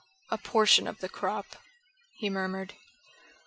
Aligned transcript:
"A 0.31 0.37
portion 0.39 0.87
of 0.87 0.97
the 0.97 1.09
crop," 1.09 1.55
he 2.17 2.27
murmured. 2.27 2.73